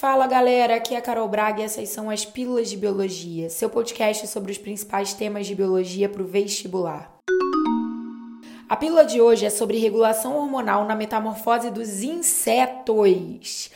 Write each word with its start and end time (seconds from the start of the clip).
Fala 0.00 0.26
galera, 0.26 0.76
aqui 0.76 0.94
é 0.94 0.96
a 0.96 1.02
Carol 1.02 1.28
Braga 1.28 1.60
e 1.60 1.64
essas 1.66 1.90
são 1.90 2.08
as 2.08 2.24
Pílulas 2.24 2.70
de 2.70 2.76
Biologia, 2.78 3.50
seu 3.50 3.68
podcast 3.68 4.26
sobre 4.28 4.50
os 4.50 4.56
principais 4.56 5.12
temas 5.12 5.46
de 5.46 5.54
biologia 5.54 6.08
para 6.08 6.22
o 6.22 6.26
vestibular. 6.26 7.18
A 8.66 8.76
pílula 8.76 9.04
de 9.04 9.20
hoje 9.20 9.44
é 9.44 9.50
sobre 9.50 9.76
regulação 9.76 10.38
hormonal 10.38 10.86
na 10.86 10.96
metamorfose 10.96 11.70
dos 11.70 12.02
insetos. 12.02 13.70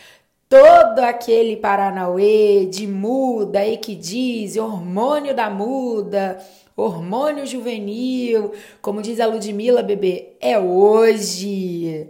Todo 0.48 1.00
aquele 1.00 1.58
paranauê 1.58 2.64
de 2.70 2.86
muda, 2.86 3.66
equidise, 3.66 4.58
hormônio 4.58 5.34
da 5.34 5.50
muda, 5.50 6.42
hormônio 6.74 7.46
juvenil, 7.46 8.52
como 8.80 9.02
diz 9.02 9.20
a 9.20 9.26
Ludmilla, 9.26 9.82
bebê, 9.82 10.36
é 10.40 10.58
hoje. 10.58 12.08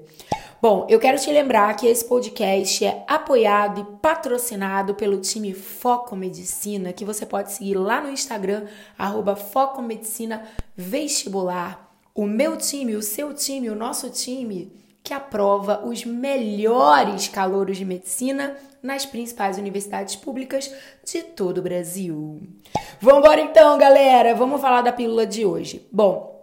Bom, 0.64 0.86
eu 0.88 0.98
quero 0.98 1.18
te 1.18 1.30
lembrar 1.30 1.76
que 1.76 1.86
esse 1.86 2.02
podcast 2.06 2.86
é 2.86 3.04
apoiado 3.06 3.82
e 3.82 4.00
patrocinado 4.00 4.94
pelo 4.94 5.20
time 5.20 5.52
Foco 5.52 6.16
Medicina, 6.16 6.90
que 6.90 7.04
você 7.04 7.26
pode 7.26 7.52
seguir 7.52 7.74
lá 7.74 8.00
no 8.00 8.08
Instagram, 8.08 8.64
arroba 8.96 9.36
Foco 9.36 9.82
Medicina 9.82 10.42
Vestibular. 10.74 11.94
O 12.14 12.24
meu 12.24 12.56
time, 12.56 12.96
o 12.96 13.02
seu 13.02 13.34
time, 13.34 13.68
o 13.68 13.74
nosso 13.74 14.08
time, 14.08 14.72
que 15.02 15.12
aprova 15.12 15.84
os 15.84 16.06
melhores 16.06 17.28
calouros 17.28 17.76
de 17.76 17.84
medicina 17.84 18.56
nas 18.82 19.04
principais 19.04 19.58
universidades 19.58 20.16
públicas 20.16 20.74
de 21.04 21.22
todo 21.24 21.58
o 21.58 21.62
Brasil. 21.62 22.40
Vamos 23.02 23.28
então, 23.36 23.76
galera! 23.76 24.34
Vamos 24.34 24.62
falar 24.62 24.80
da 24.80 24.92
pílula 24.92 25.26
de 25.26 25.44
hoje. 25.44 25.86
Bom, 25.92 26.34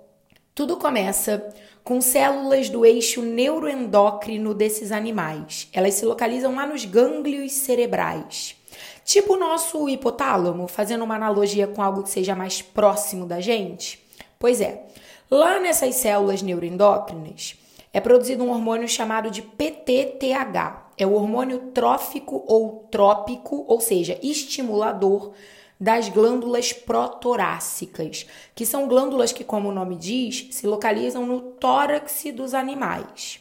tudo 0.54 0.78
começa 0.78 1.44
com 1.84 2.00
células 2.02 2.70
do 2.70 2.86
eixo 2.86 3.22
neuroendócrino 3.22 4.54
desses 4.54 4.92
animais. 4.92 5.68
Elas 5.74 5.96
se 5.96 6.06
localizam 6.06 6.56
lá 6.56 6.66
nos 6.66 6.86
gânglios 6.86 7.52
cerebrais. 7.54 8.56
Tipo 9.04 9.34
o 9.34 9.40
nosso 9.40 9.90
hipotálamo, 9.90 10.68
fazendo 10.68 11.04
uma 11.04 11.16
analogia 11.16 11.68
com 11.68 11.82
algo 11.82 12.04
que 12.04 12.10
seja 12.10 12.36
mais 12.36 12.62
próximo 12.62 13.26
da 13.26 13.42
gente. 13.42 14.00
Pois 14.38 14.62
é, 14.62 14.86
lá 15.30 15.60
nessas 15.60 15.96
células 15.96 16.42
neuroendócrinas 16.42 17.56
é 17.94 18.00
produzido 18.00 18.44
um 18.44 18.52
hormônio 18.52 18.88
chamado 18.88 19.30
de 19.30 19.42
PTTH. 19.42 20.92
É 20.98 21.06
o 21.06 21.14
hormônio 21.14 21.72
trófico 21.74 22.44
ou 22.48 22.88
trópico, 22.92 23.66
ou 23.68 23.82
seja, 23.82 24.18
estimulador 24.22 25.34
das 25.82 26.10
glândulas 26.10 26.72
protorácicas, 26.72 28.28
que 28.54 28.68
são 28.68 28.88
glândulas 28.88 29.32
que, 29.32 29.44
como 29.44 29.70
o 29.70 29.74
nome 29.74 29.96
diz, 29.96 30.50
se 30.52 30.68
localizam 30.68 31.26
no 31.26 31.42
tórax 31.42 32.24
dos 32.36 32.54
animais. 32.54 33.40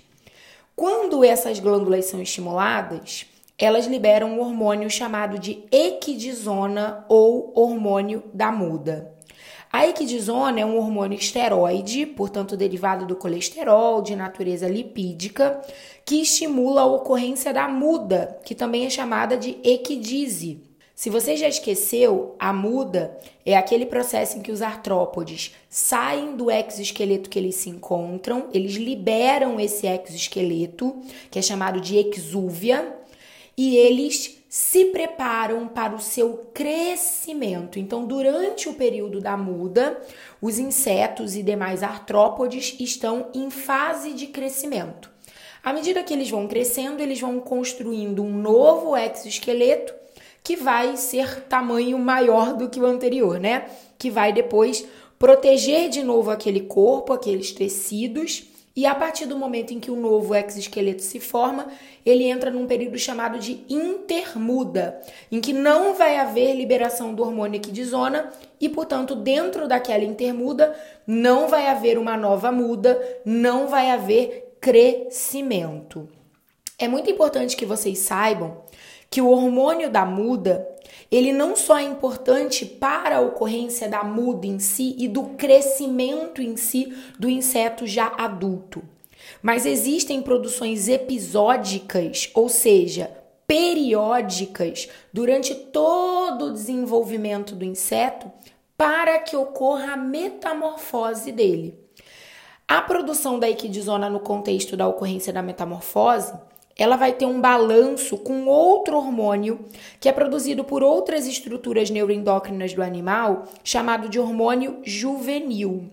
Quando 0.75 1.23
essas 1.23 1.61
glândulas 1.61 2.07
são 2.07 2.23
estimuladas, 2.23 3.27
elas 3.59 3.87
liberam 3.87 4.31
um 4.31 4.41
hormônio 4.41 4.89
chamado 4.89 5.39
de 5.39 5.63
equidizona 5.71 7.05
ou 7.11 7.53
hormônio 7.55 8.23
da 8.33 8.51
muda. 8.51 9.15
A 9.71 9.87
equidizona 9.87 10.61
é 10.61 10.65
um 10.65 10.79
hormônio 10.79 11.19
esteroide, 11.19 12.07
portanto 12.07 12.57
derivado 12.57 13.05
do 13.05 13.17
colesterol, 13.17 14.01
de 14.01 14.17
natureza 14.17 14.67
lipídica, 14.67 15.61
que 16.07 16.23
estimula 16.23 16.81
a 16.81 16.87
ocorrência 16.87 17.53
da 17.53 17.69
muda, 17.69 18.41
que 18.47 18.55
também 18.55 18.87
é 18.87 18.91
chamada 18.91 19.37
de 19.37 19.59
equidise. 19.63 20.70
Se 21.01 21.09
você 21.09 21.35
já 21.35 21.49
esqueceu, 21.49 22.37
a 22.39 22.53
muda 22.53 23.19
é 23.47 23.57
aquele 23.57 23.87
processo 23.87 24.37
em 24.37 24.43
que 24.43 24.53
os 24.53 24.61
artrópodes 24.61 25.57
saem 25.67 26.37
do 26.37 26.51
exoesqueleto 26.51 27.31
que 27.31 27.39
eles 27.39 27.55
se 27.55 27.71
encontram, 27.71 28.49
eles 28.53 28.75
liberam 28.75 29.59
esse 29.59 29.87
exoesqueleto, 29.87 31.01
que 31.31 31.39
é 31.39 31.43
chamado 31.43 31.81
de 31.81 31.97
exúvia, 31.97 32.97
e 33.57 33.79
eles 33.79 34.43
se 34.51 34.85
preparam 34.91 35.67
para 35.69 35.97
o 35.97 36.01
seu 36.01 36.51
crescimento. 36.53 37.79
Então, 37.79 38.05
durante 38.05 38.69
o 38.69 38.75
período 38.75 39.23
da 39.23 39.39
muda, 39.39 39.99
os 40.39 40.59
insetos 40.59 41.35
e 41.35 41.43
demais 41.43 41.83
artrópodes 41.83 42.77
estão 42.79 43.29
em 43.33 43.49
fase 43.49 44.13
de 44.13 44.27
crescimento. 44.27 45.11
À 45.65 45.73
medida 45.73 46.03
que 46.03 46.13
eles 46.13 46.29
vão 46.29 46.47
crescendo, 46.47 47.03
eles 47.03 47.19
vão 47.19 47.41
construindo 47.41 48.23
um 48.23 48.37
novo 48.37 48.95
exoesqueleto 48.95 49.99
que 50.43 50.57
vai 50.57 50.97
ser 50.97 51.43
tamanho 51.43 51.99
maior 51.99 52.55
do 52.55 52.69
que 52.69 52.81
o 52.81 52.87
anterior, 52.87 53.39
né? 53.39 53.67
Que 53.99 54.11
vai 54.11 54.33
depois 54.33 54.87
proteger 55.19 55.89
de 55.91 56.03
novo 56.03 56.31
aquele 56.31 56.61
corpo, 56.61 57.13
aqueles 57.13 57.53
tecidos, 57.53 58.51
e 58.75 58.87
a 58.87 58.95
partir 58.95 59.27
do 59.27 59.37
momento 59.37 59.75
em 59.75 59.81
que 59.81 59.91
o 59.91 59.97
novo 59.97 60.35
exoesqueleto 60.35 61.03
se 61.03 61.19
forma, 61.19 61.67
ele 62.07 62.25
entra 62.25 62.51
num 62.51 62.67
período 62.67 62.97
chamado 62.99 63.39
de 63.39 63.65
intermuda, 63.69 65.01
em 65.31 65.41
que 65.41 65.53
não 65.53 65.93
vai 65.93 66.17
haver 66.17 66.55
liberação 66.55 67.13
do 67.13 67.23
hormônio 67.23 67.59
equidizona 67.59 68.33
e, 68.61 68.69
portanto, 68.69 69.15
dentro 69.15 69.67
daquela 69.67 70.05
intermuda 70.05 70.75
não 71.07 71.49
vai 71.49 71.67
haver 71.67 71.99
uma 71.99 72.17
nova 72.17 72.53
muda, 72.53 72.99
não 73.25 73.67
vai 73.67 73.91
haver 73.91 74.57
crescimento. 74.61 76.09
É 76.79 76.89
muito 76.89 77.11
importante 77.11 77.57
que 77.57 77.67
vocês 77.67 77.99
saibam 77.99 78.63
que 79.11 79.21
o 79.21 79.29
hormônio 79.29 79.91
da 79.91 80.07
muda, 80.07 80.67
ele 81.11 81.33
não 81.33 81.57
só 81.57 81.79
é 81.79 81.83
importante 81.83 82.65
para 82.65 83.17
a 83.17 83.21
ocorrência 83.21 83.89
da 83.89 84.05
muda 84.05 84.47
em 84.47 84.61
si 84.61 84.95
e 84.97 85.09
do 85.09 85.25
crescimento 85.31 86.41
em 86.41 86.57
si 86.57 86.97
do 87.19 87.29
inseto 87.29 87.87
já 87.87 88.13
adulto, 88.17 88.83
mas 89.43 89.67
existem 89.67 90.23
produções 90.23 90.87
episódicas, 90.87 92.31
ou 92.35 92.49
seja, 92.49 93.11
periódicas 93.47 94.89
durante 95.13 95.57
todo 95.57 96.47
o 96.47 96.53
desenvolvimento 96.53 97.57
do 97.57 97.65
inseto 97.65 98.31
para 98.77 99.19
que 99.19 99.37
ocorra 99.37 99.95
a 99.95 99.97
metamorfose 99.97 101.33
dele. 101.33 101.75
A 102.69 102.81
produção 102.81 103.41
da 103.41 103.51
equidizona 103.51 104.09
no 104.09 104.21
contexto 104.21 104.77
da 104.77 104.87
ocorrência 104.87 105.33
da 105.33 105.43
metamorfose 105.43 106.33
ela 106.83 106.97
vai 106.97 107.13
ter 107.13 107.27
um 107.27 107.39
balanço 107.39 108.17
com 108.17 108.47
outro 108.47 108.97
hormônio 108.97 109.67
que 110.01 110.09
é 110.09 110.13
produzido 110.13 110.65
por 110.65 110.83
outras 110.83 111.27
estruturas 111.27 111.91
neuroendócrinas 111.91 112.73
do 112.73 112.83
animal, 112.83 113.45
chamado 113.63 114.09
de 114.09 114.19
hormônio 114.19 114.79
juvenil, 114.83 115.91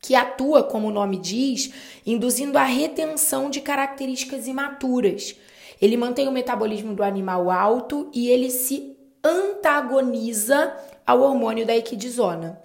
que 0.00 0.14
atua, 0.14 0.62
como 0.62 0.88
o 0.88 0.90
nome 0.90 1.18
diz, 1.18 1.70
induzindo 2.06 2.56
a 2.56 2.64
retenção 2.64 3.50
de 3.50 3.60
características 3.60 4.48
imaturas. 4.48 5.36
Ele 5.78 5.98
mantém 5.98 6.26
o 6.26 6.32
metabolismo 6.32 6.94
do 6.94 7.02
animal 7.02 7.50
alto 7.50 8.08
e 8.14 8.30
ele 8.30 8.48
se 8.48 8.96
antagoniza 9.22 10.74
ao 11.06 11.20
hormônio 11.20 11.66
da 11.66 11.76
equidizona. 11.76 12.58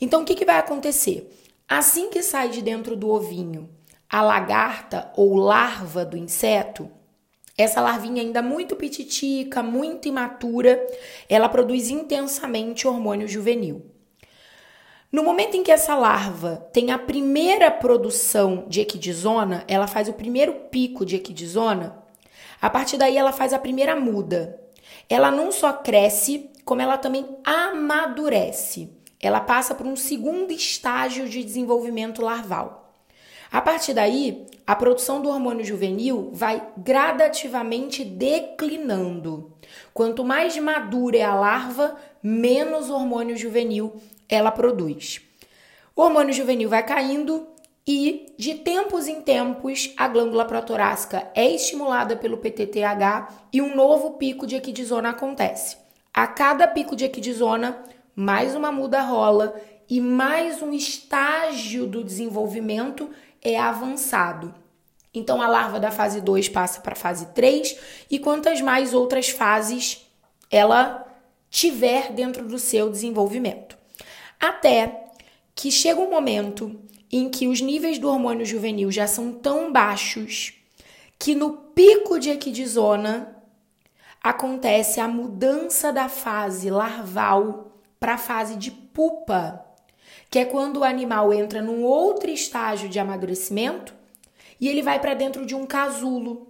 Então, 0.00 0.22
o 0.22 0.24
que, 0.24 0.34
que 0.34 0.46
vai 0.46 0.56
acontecer? 0.56 1.30
Assim 1.68 2.08
que 2.08 2.22
sai 2.22 2.48
de 2.48 2.62
dentro 2.62 2.96
do 2.96 3.10
ovinho 3.10 3.68
a 4.08 4.22
lagarta 4.22 5.12
ou 5.14 5.36
larva 5.36 6.02
do 6.04 6.16
inseto, 6.16 6.90
essa 7.60 7.80
larvinha 7.80 8.22
ainda 8.22 8.40
muito 8.42 8.76
pititica, 8.76 9.62
muito 9.62 10.08
imatura, 10.08 10.84
ela 11.28 11.48
produz 11.48 11.90
intensamente 11.90 12.88
hormônio 12.88 13.28
juvenil. 13.28 13.84
No 15.12 15.24
momento 15.24 15.56
em 15.56 15.62
que 15.62 15.72
essa 15.72 15.94
larva 15.96 16.68
tem 16.72 16.92
a 16.92 16.98
primeira 16.98 17.70
produção 17.70 18.64
de 18.68 18.80
equidizona, 18.80 19.64
ela 19.66 19.86
faz 19.86 20.08
o 20.08 20.12
primeiro 20.12 20.52
pico 20.70 21.04
de 21.04 21.16
equidizona, 21.16 22.00
a 22.62 22.70
partir 22.70 22.96
daí 22.96 23.16
ela 23.16 23.32
faz 23.32 23.52
a 23.52 23.58
primeira 23.58 23.96
muda. 23.96 24.60
Ela 25.08 25.30
não 25.30 25.50
só 25.50 25.72
cresce, 25.72 26.50
como 26.64 26.82
ela 26.82 26.96
também 26.96 27.26
amadurece. 27.42 28.90
Ela 29.20 29.40
passa 29.40 29.74
por 29.74 29.86
um 29.86 29.96
segundo 29.96 30.52
estágio 30.52 31.28
de 31.28 31.42
desenvolvimento 31.42 32.22
larval. 32.22 32.79
A 33.50 33.60
partir 33.60 33.94
daí, 33.94 34.46
a 34.64 34.76
produção 34.76 35.20
do 35.20 35.28
hormônio 35.28 35.64
juvenil 35.64 36.30
vai 36.32 36.62
gradativamente 36.76 38.04
declinando. 38.04 39.52
Quanto 39.92 40.24
mais 40.24 40.56
madura 40.56 41.16
é 41.16 41.22
a 41.22 41.34
larva, 41.34 41.96
menos 42.22 42.88
hormônio 42.88 43.36
juvenil 43.36 43.92
ela 44.28 44.52
produz. 44.52 45.20
O 45.96 46.02
hormônio 46.02 46.32
juvenil 46.32 46.68
vai 46.68 46.84
caindo 46.84 47.48
e, 47.84 48.32
de 48.38 48.54
tempos 48.54 49.08
em 49.08 49.20
tempos, 49.20 49.92
a 49.96 50.06
glândula 50.06 50.44
protorácica 50.44 51.28
é 51.34 51.50
estimulada 51.50 52.14
pelo 52.14 52.38
PTTH 52.38 53.34
e 53.52 53.60
um 53.60 53.74
novo 53.74 54.12
pico 54.12 54.46
de 54.46 54.54
equidizona 54.54 55.10
acontece. 55.10 55.76
A 56.14 56.28
cada 56.28 56.68
pico 56.68 56.94
de 56.94 57.04
equidizona, 57.04 57.82
mais 58.14 58.54
uma 58.54 58.70
muda 58.70 59.00
rola 59.00 59.60
e 59.90 60.00
mais 60.00 60.62
um 60.62 60.72
estágio 60.72 61.84
do 61.84 62.04
desenvolvimento 62.04 63.10
é 63.42 63.58
avançado. 63.58 64.54
Então 65.12 65.42
a 65.42 65.48
larva 65.48 65.80
da 65.80 65.90
fase 65.90 66.20
2 66.20 66.48
passa 66.48 66.80
para 66.80 66.92
a 66.92 66.96
fase 66.96 67.26
3 67.34 67.76
e 68.08 68.20
quantas 68.20 68.60
mais 68.60 68.94
outras 68.94 69.30
fases 69.30 70.08
ela 70.48 71.04
tiver 71.50 72.12
dentro 72.12 72.46
do 72.46 72.56
seu 72.56 72.88
desenvolvimento. 72.88 73.76
Até 74.38 75.06
que 75.56 75.72
chega 75.72 76.00
um 76.00 76.08
momento 76.08 76.80
em 77.10 77.28
que 77.28 77.48
os 77.48 77.60
níveis 77.60 77.98
do 77.98 78.08
hormônio 78.08 78.46
juvenil 78.46 78.92
já 78.92 79.08
são 79.08 79.32
tão 79.32 79.72
baixos 79.72 80.54
que 81.18 81.34
no 81.34 81.50
pico 81.74 82.20
de 82.20 82.30
equidizona 82.30 83.36
acontece 84.22 85.00
a 85.00 85.08
mudança 85.08 85.92
da 85.92 86.08
fase 86.08 86.70
larval 86.70 87.72
para 87.98 88.14
a 88.14 88.18
fase 88.18 88.54
de 88.54 88.70
pupa, 88.70 89.66
que 90.30 90.38
é 90.38 90.44
quando 90.44 90.78
o 90.78 90.84
animal 90.84 91.32
entra 91.32 91.60
num 91.60 91.82
outro 91.82 92.30
estágio 92.30 92.88
de 92.88 92.98
amadurecimento 92.98 93.94
e 94.60 94.68
ele 94.68 94.82
vai 94.82 95.00
para 95.00 95.14
dentro 95.14 95.44
de 95.46 95.54
um 95.54 95.66
casulo. 95.66 96.48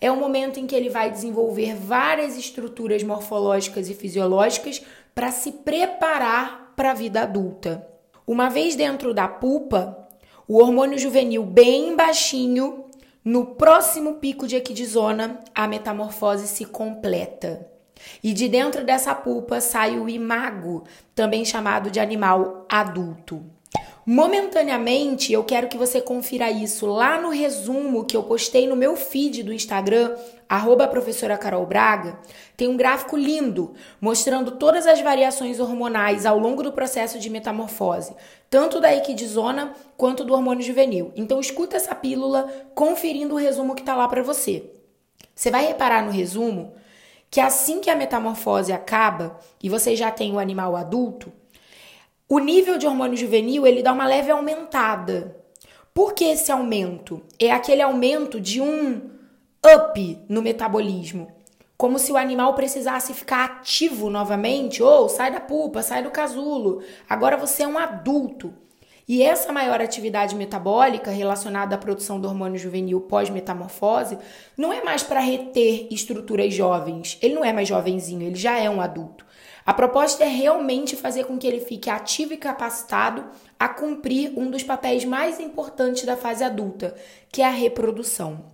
É 0.00 0.10
o 0.10 0.16
momento 0.16 0.58
em 0.58 0.66
que 0.66 0.74
ele 0.74 0.88
vai 0.88 1.10
desenvolver 1.10 1.74
várias 1.74 2.36
estruturas 2.36 3.02
morfológicas 3.02 3.88
e 3.88 3.94
fisiológicas 3.94 4.82
para 5.14 5.30
se 5.30 5.52
preparar 5.52 6.72
para 6.74 6.90
a 6.90 6.94
vida 6.94 7.22
adulta. 7.22 7.86
Uma 8.26 8.48
vez 8.48 8.74
dentro 8.74 9.12
da 9.12 9.28
pupa, 9.28 10.08
o 10.48 10.58
hormônio 10.58 10.98
juvenil 10.98 11.44
bem 11.44 11.94
baixinho, 11.94 12.84
no 13.22 13.54
próximo 13.54 14.14
pico 14.14 14.46
de 14.46 14.56
equidizona, 14.56 15.40
a 15.54 15.66
metamorfose 15.66 16.46
se 16.46 16.64
completa. 16.64 17.73
E 18.22 18.32
de 18.32 18.48
dentro 18.48 18.84
dessa 18.84 19.14
pulpa 19.14 19.60
sai 19.60 19.98
o 19.98 20.08
imago, 20.08 20.84
também 21.14 21.44
chamado 21.44 21.90
de 21.90 22.00
animal 22.00 22.66
adulto. 22.68 23.44
Momentaneamente, 24.06 25.32
eu 25.32 25.42
quero 25.42 25.66
que 25.66 25.78
você 25.78 25.98
confira 25.98 26.50
isso 26.50 26.84
lá 26.84 27.18
no 27.18 27.30
resumo 27.30 28.04
que 28.04 28.14
eu 28.14 28.22
postei 28.22 28.68
no 28.68 28.76
meu 28.76 28.96
feed 28.96 29.42
do 29.42 29.52
Instagram, 29.52 30.14
arroba 30.46 30.86
professora 30.86 31.38
Carol 31.38 31.64
Braga. 31.64 32.18
Tem 32.54 32.68
um 32.68 32.76
gráfico 32.76 33.16
lindo 33.16 33.72
mostrando 33.98 34.52
todas 34.52 34.86
as 34.86 35.00
variações 35.00 35.58
hormonais 35.58 36.26
ao 36.26 36.38
longo 36.38 36.62
do 36.62 36.70
processo 36.70 37.18
de 37.18 37.30
metamorfose, 37.30 38.14
tanto 38.50 38.78
da 38.78 38.94
equidizona 38.94 39.72
quanto 39.96 40.22
do 40.22 40.34
hormônio 40.34 40.62
juvenil. 40.62 41.10
Então 41.16 41.40
escuta 41.40 41.78
essa 41.78 41.94
pílula 41.94 42.52
conferindo 42.74 43.34
o 43.34 43.38
resumo 43.38 43.74
que 43.74 43.80
está 43.80 43.96
lá 43.96 44.06
para 44.06 44.22
você. 44.22 44.70
Você 45.34 45.50
vai 45.50 45.66
reparar 45.66 46.04
no 46.04 46.12
resumo 46.12 46.74
que 47.34 47.40
assim 47.40 47.80
que 47.80 47.90
a 47.90 47.96
metamorfose 47.96 48.72
acaba 48.72 49.36
e 49.60 49.68
você 49.68 49.96
já 49.96 50.08
tem 50.08 50.32
o 50.32 50.38
animal 50.38 50.76
adulto, 50.76 51.32
o 52.28 52.38
nível 52.38 52.78
de 52.78 52.86
hormônio 52.86 53.16
juvenil 53.16 53.66
ele 53.66 53.82
dá 53.82 53.92
uma 53.92 54.06
leve 54.06 54.30
aumentada. 54.30 55.36
Por 55.92 56.14
que 56.14 56.26
esse 56.26 56.52
aumento? 56.52 57.20
É 57.36 57.50
aquele 57.50 57.82
aumento 57.82 58.40
de 58.40 58.60
um 58.60 59.10
up 59.66 60.18
no 60.28 60.42
metabolismo. 60.42 61.26
Como 61.76 61.98
se 61.98 62.12
o 62.12 62.16
animal 62.16 62.54
precisasse 62.54 63.12
ficar 63.12 63.44
ativo 63.46 64.08
novamente, 64.08 64.80
ou 64.80 65.08
sai 65.08 65.32
da 65.32 65.40
pupa, 65.40 65.82
sai 65.82 66.04
do 66.04 66.12
casulo. 66.12 66.84
Agora 67.08 67.36
você 67.36 67.64
é 67.64 67.66
um 67.66 67.76
adulto. 67.76 68.54
E 69.06 69.22
essa 69.22 69.52
maior 69.52 69.82
atividade 69.82 70.34
metabólica 70.34 71.10
relacionada 71.10 71.74
à 71.74 71.78
produção 71.78 72.18
do 72.18 72.26
hormônio 72.26 72.58
juvenil 72.58 73.00
pós-metamorfose 73.02 74.18
não 74.56 74.72
é 74.72 74.82
mais 74.82 75.02
para 75.02 75.20
reter 75.20 75.88
estruturas 75.90 76.54
jovens. 76.54 77.18
Ele 77.20 77.34
não 77.34 77.44
é 77.44 77.52
mais 77.52 77.68
jovenzinho, 77.68 78.22
ele 78.22 78.34
já 78.34 78.58
é 78.58 78.68
um 78.70 78.80
adulto. 78.80 79.26
A 79.66 79.72
proposta 79.72 80.24
é 80.24 80.28
realmente 80.28 80.96
fazer 80.96 81.24
com 81.24 81.38
que 81.38 81.46
ele 81.46 81.60
fique 81.60 81.88
ativo 81.88 82.34
e 82.34 82.38
capacitado 82.38 83.24
a 83.58 83.68
cumprir 83.68 84.32
um 84.36 84.50
dos 84.50 84.62
papéis 84.62 85.04
mais 85.04 85.40
importantes 85.40 86.04
da 86.04 86.16
fase 86.16 86.44
adulta, 86.44 86.94
que 87.30 87.40
é 87.40 87.46
a 87.46 87.50
reprodução. 87.50 88.53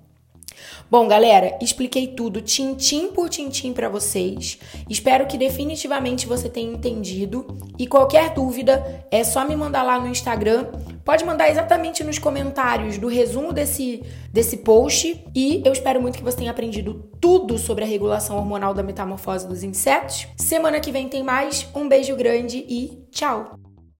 Bom, 0.90 1.06
galera, 1.06 1.56
expliquei 1.60 2.08
tudo 2.08 2.40
tintim 2.40 3.08
por 3.08 3.28
tintim 3.28 3.72
para 3.72 3.88
vocês. 3.88 4.58
Espero 4.88 5.26
que 5.26 5.38
definitivamente 5.38 6.26
você 6.26 6.48
tenha 6.48 6.72
entendido. 6.72 7.46
E 7.78 7.86
qualquer 7.86 8.34
dúvida, 8.34 9.04
é 9.10 9.22
só 9.22 9.46
me 9.46 9.54
mandar 9.54 9.82
lá 9.82 10.00
no 10.00 10.08
Instagram. 10.08 10.66
Pode 11.04 11.24
mandar 11.24 11.48
exatamente 11.48 12.02
nos 12.02 12.18
comentários 12.18 12.98
do 12.98 13.08
resumo 13.08 13.52
desse, 13.52 14.02
desse 14.32 14.58
post. 14.58 15.24
E 15.34 15.62
eu 15.64 15.72
espero 15.72 16.00
muito 16.00 16.18
que 16.18 16.24
você 16.24 16.38
tenha 16.38 16.50
aprendido 16.50 17.08
tudo 17.20 17.58
sobre 17.58 17.84
a 17.84 17.86
regulação 17.86 18.36
hormonal 18.36 18.74
da 18.74 18.82
metamorfose 18.82 19.46
dos 19.46 19.62
insetos. 19.62 20.26
Semana 20.36 20.80
que 20.80 20.90
vem 20.90 21.08
tem 21.08 21.22
mais. 21.22 21.68
Um 21.74 21.88
beijo 21.88 22.16
grande 22.16 22.64
e 22.68 23.06
tchau! 23.10 23.59